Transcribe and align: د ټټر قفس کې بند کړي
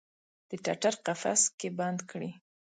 د 0.49 0.51
ټټر 0.63 0.93
قفس 1.05 1.41
کې 1.59 1.69
بند 1.79 1.99
کړي 2.09 2.31